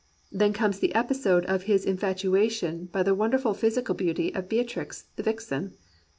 [0.31, 4.63] Then comes the episode of his in fatuation by the wonderful physical beauty of Bea
[4.63, 5.75] trix, the vixen.